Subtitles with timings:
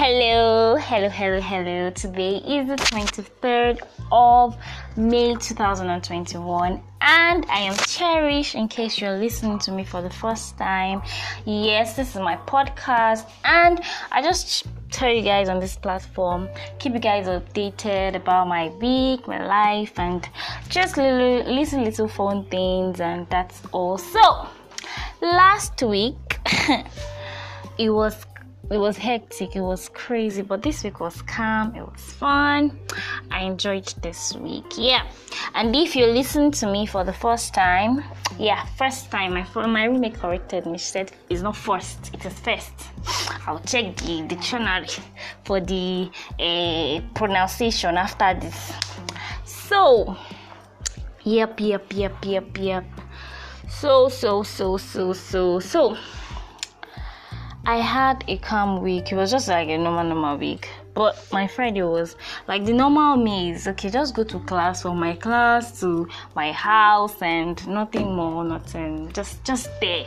[0.00, 1.90] Hello, hello, hello, hello.
[1.90, 3.80] Today is the 23rd
[4.12, 4.56] of
[4.96, 8.54] May 2021, and I am Cherish.
[8.54, 11.02] In case you're listening to me for the first time,
[11.44, 13.80] yes, this is my podcast, and
[14.12, 19.26] I just tell you guys on this platform, keep you guys updated about my week,
[19.26, 20.28] my life, and
[20.68, 23.98] just little, little, little fun things, and that's all.
[23.98, 24.46] So,
[25.20, 26.38] last week,
[27.78, 28.27] it was
[28.70, 32.78] it was hectic, it was crazy, but this week was calm, it was fun.
[33.30, 35.06] I enjoyed this week, yeah.
[35.54, 38.04] And if you listen to me for the first time,
[38.38, 40.76] yeah, first time, my my roommate corrected me.
[40.78, 42.72] She said it's not first, it is first.
[43.46, 44.88] I'll check the dictionary
[45.44, 48.72] for the uh, pronunciation after this.
[49.44, 50.16] So,
[51.22, 52.84] yep, yep, yep, yep, yep.
[53.68, 55.96] So, so, so, so, so, so.
[57.68, 59.12] I had a calm week.
[59.12, 60.70] It was just like a normal, normal week.
[60.94, 62.16] But my Friday was
[62.46, 66.50] like the normal me is okay, just go to class from my class to my
[66.50, 69.12] house and nothing more, nothing.
[69.12, 70.06] Just just there.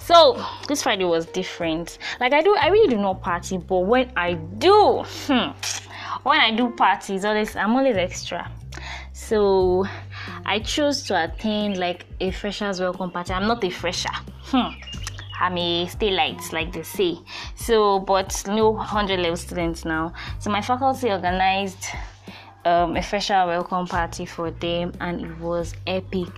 [0.00, 1.98] So this Friday was different.
[2.18, 5.52] Like I do I really do not party, but when I do, hmm,
[6.24, 8.50] when I do parties, always I'm always extra.
[9.12, 9.86] So
[10.44, 13.34] I chose to attend like a freshers welcome party.
[13.34, 14.16] I'm not a fresher.
[14.50, 14.72] Hmm
[15.40, 17.18] I'm a stay light, like they say.
[17.54, 20.12] So, but no 100 level students now.
[20.38, 21.86] So, my faculty organized
[22.64, 26.28] um, a special welcome party for them, and it was epic.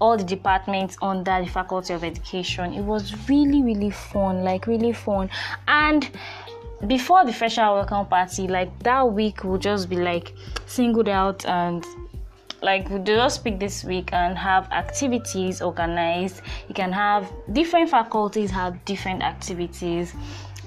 [0.00, 2.72] All the departments under the Faculty of Education.
[2.72, 5.28] It was really, really fun, like really fun.
[5.66, 6.08] And
[6.86, 10.34] before the fresher welcome party, like that week will just be like
[10.66, 11.84] singled out and
[12.62, 16.42] like we just speak this week and have activities organized.
[16.68, 20.14] You can have different faculties have different activities.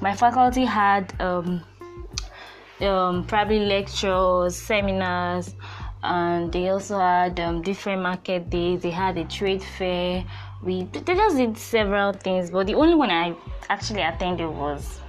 [0.01, 1.61] My faculty had um,
[2.81, 5.55] um, probably lectures seminars
[6.03, 8.81] and they also had um, different market days.
[8.81, 10.23] They had a trade fair.
[10.63, 13.35] We they just did several things but the only one i
[13.67, 14.99] actually attended was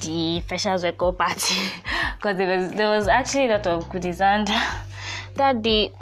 [0.00, 1.54] the freshers welcome party
[2.16, 4.50] because there was there was actually a lot of goodies and
[5.34, 5.92] that day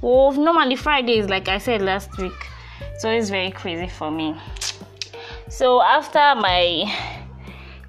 [0.00, 2.46] well normally fridays like i said last week
[2.98, 4.36] so it's very crazy for me
[5.48, 6.84] so after my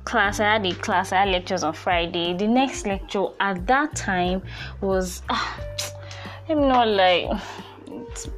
[0.06, 3.96] class i had a class i had lectures on friday the next lecture at that
[3.96, 4.42] time
[4.82, 5.22] was
[6.50, 7.30] i'm not like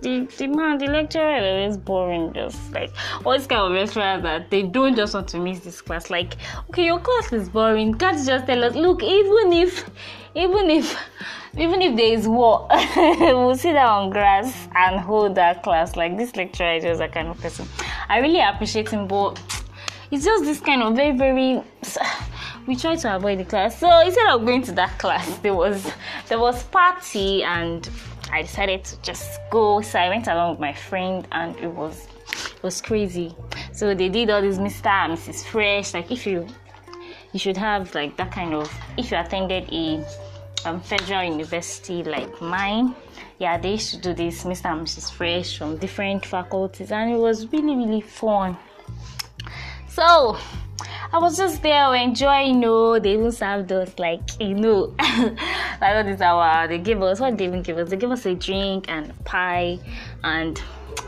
[0.01, 2.33] the, the man, the lecturer is boring.
[2.33, 2.91] Just like
[3.25, 6.09] all these kind of lecturers that they don't just want to miss this class.
[6.09, 6.35] Like,
[6.69, 7.93] okay, your class is boring.
[7.95, 8.75] Can't you just tell us?
[8.75, 9.89] Look, even if,
[10.35, 10.97] even if,
[11.57, 15.95] even if there is war, we'll sit down on grass and hold that class.
[15.95, 17.67] Like this lecturer is just that kind of person.
[18.07, 19.41] I really appreciate him, but
[20.11, 21.61] it's just this kind of very, very.
[22.67, 23.79] We try to avoid the class.
[23.79, 25.91] So instead of going to that class, there was
[26.27, 27.89] there was party and
[28.31, 29.81] I decided to just go.
[29.81, 33.35] So I went along with my friend, and it was it was crazy.
[33.73, 34.85] So they did all this Mr.
[34.85, 35.43] and Mrs.
[35.43, 35.95] Fresh.
[35.95, 36.47] Like if you
[37.33, 40.03] you should have like that kind of if you attended a
[40.65, 42.95] um, federal university like mine.
[43.39, 44.65] Yeah, they used to do this Mr.
[44.65, 45.11] and Mrs.
[45.11, 48.57] Fresh from different faculties, and it was really really fun.
[49.87, 50.37] So
[51.13, 55.35] I was just there enjoying, you know, they even served us like, you know, like
[55.81, 57.89] what is our, they gave us, what they even give us?
[57.89, 59.79] They gave us a drink and pie
[60.23, 60.61] and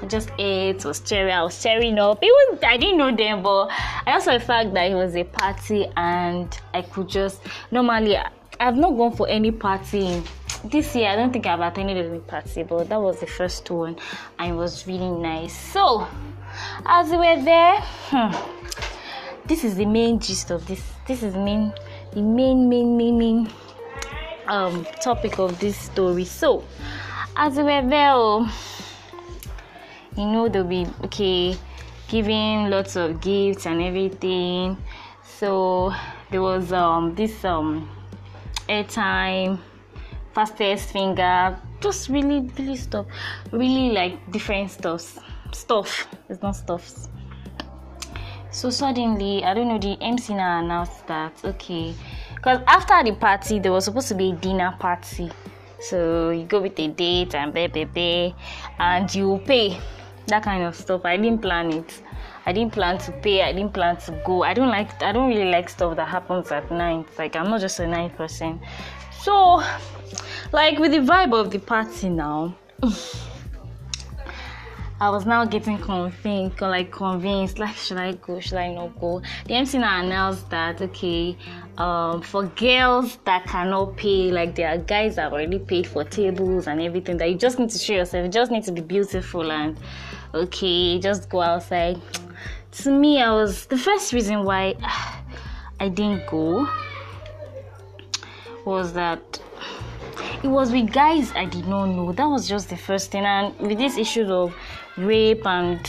[0.03, 2.21] I just ate, was cherry, I was tearing up.
[2.21, 3.69] Even I didn't know them, but
[4.05, 7.41] I also the fact that it was a party and I could just,
[7.71, 8.17] normally,
[8.59, 10.21] I've not gone for any party
[10.65, 13.95] this year I don't think I've attended any party, but that was the first one
[14.39, 15.57] and it was really nice.
[15.57, 16.05] So
[16.85, 21.73] as we were there, hmm, this is the main gist of this this is main
[22.11, 23.49] the main main main main
[24.47, 26.63] um topic of this story so
[27.35, 28.49] as we were there oh,
[30.17, 31.55] you know they'll be okay
[32.07, 34.77] giving lots of gifts and everything.
[35.23, 35.93] So
[36.29, 37.89] there was um this um
[38.69, 39.59] airtime
[40.33, 43.05] fastest finger just really really stuff.
[43.51, 45.19] Really like different stuffs.
[45.51, 46.07] Stuff.
[46.29, 47.09] It's not stuffs.
[48.51, 51.95] So suddenly, I don't know, the MC now announced that okay,
[52.35, 55.31] because after the party, there was supposed to be a dinner party.
[55.79, 58.33] So you go with a date and blah, blah, blah,
[58.77, 59.79] and you pay
[60.27, 61.01] that kind of stuff.
[61.05, 62.01] I didn't plan it.
[62.45, 63.41] I didn't plan to pay.
[63.41, 64.43] I didn't plan to go.
[64.43, 65.01] I don't like.
[65.01, 67.07] I don't really like stuff that happens at night.
[67.17, 68.59] Like I'm not just a night person.
[69.21, 69.63] So,
[70.51, 72.55] like with the vibe of the party now.
[75.01, 79.21] I was now getting convinced, like convinced, like should I go, should I not go?
[79.47, 81.35] The MC now announced that okay,
[81.77, 86.67] um, for girls that cannot pay, like there are guys that already paid for tables
[86.67, 89.51] and everything, that you just need to show yourself, you just need to be beautiful
[89.51, 89.77] and
[90.33, 91.99] okay, just go outside.
[92.71, 94.75] To me, I was the first reason why
[95.79, 96.67] I didn't go
[98.65, 99.39] was that
[100.43, 102.11] it was with guys I did not know.
[102.11, 103.25] That was just the first thing.
[103.25, 104.55] And with these issues of
[104.97, 105.79] rape and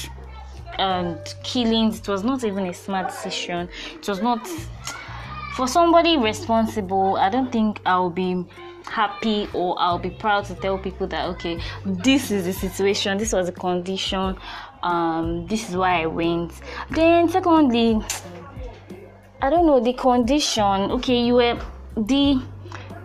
[0.78, 3.68] and killings, it was not even a smart decision.
[3.94, 4.48] It was not
[5.54, 7.16] for somebody responsible.
[7.16, 8.44] I don't think I'll be
[8.86, 13.32] happy or I'll be proud to tell people that okay, this is the situation, this
[13.32, 14.36] was the condition,
[14.82, 16.52] um, this is why I went.
[16.90, 18.00] Then secondly,
[19.40, 20.90] I don't know the condition.
[20.90, 21.58] Okay, you were
[21.96, 22.42] the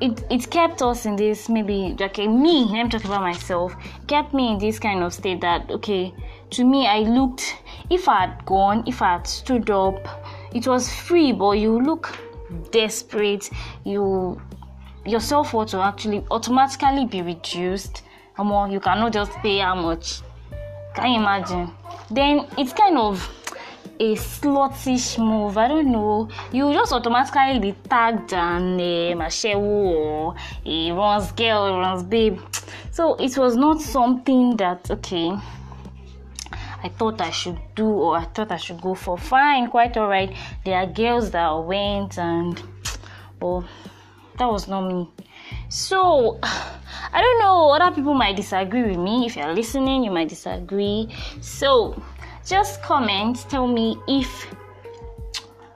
[0.02, 3.76] it, it kept us in this maybe okay me let me talk about myself
[4.08, 6.14] kept me in this kind of state that okay
[6.52, 7.58] to me i looked
[7.90, 10.08] if i had gone if i had stood up
[10.54, 12.18] it was free but you look
[12.72, 13.50] desperate
[13.86, 14.40] you
[15.06, 18.04] your self-worth will actually automatically be reduced
[18.44, 20.22] more you cannot just pay how much
[20.96, 21.70] can you imagine
[22.12, 23.30] then it's kind of
[24.00, 25.58] a sluttish move.
[25.58, 26.30] I don't know.
[26.54, 30.36] You just automatically be tagged and a mashewu or
[30.66, 32.40] eh, a runs girl, runs babe.
[32.92, 35.38] So it was not something that okay.
[36.84, 39.18] I thought I should do or I thought I should go for.
[39.18, 40.34] Fine, quite alright.
[40.64, 42.62] There are girls that went and
[43.42, 43.66] well,
[44.38, 45.10] that was not me.
[45.70, 47.72] So I don't know.
[47.72, 49.26] Other people might disagree with me.
[49.26, 51.10] If you're listening, you might disagree.
[51.42, 52.02] So
[52.46, 54.48] just comment tell me if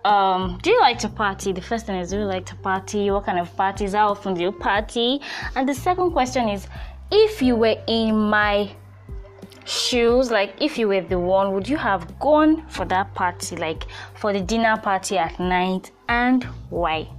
[0.05, 1.53] um, do you like to party?
[1.53, 3.09] The first thing is, do you like to party?
[3.09, 3.93] What kind of parties?
[3.93, 5.21] How often do you party?
[5.55, 6.67] And the second question is,
[7.11, 8.75] if you were in my
[9.65, 13.85] shoes, like if you were the one, would you have gone for that party, like
[14.15, 17.09] for the dinner party at night, and why?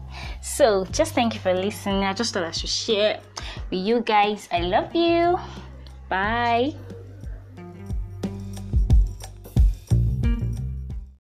[0.43, 2.05] So, just thank you for listening.
[2.05, 3.21] I just thought I should share
[3.71, 4.49] with you guys.
[4.53, 5.39] I love you.
[6.09, 6.75] Bye.